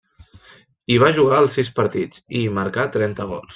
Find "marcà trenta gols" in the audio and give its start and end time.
2.59-3.49